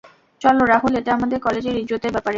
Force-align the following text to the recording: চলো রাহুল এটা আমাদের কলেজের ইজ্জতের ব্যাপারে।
চলো 0.41 0.61
রাহুল 0.65 0.93
এটা 0.95 1.11
আমাদের 1.17 1.37
কলেজের 1.39 1.75
ইজ্জতের 1.81 2.11
ব্যাপারে। 2.13 2.29